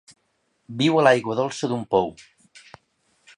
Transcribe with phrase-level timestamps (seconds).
[0.79, 2.11] Viu a l'aigua dolça d'un pou.